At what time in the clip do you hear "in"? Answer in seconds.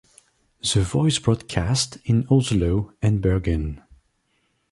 2.05-2.25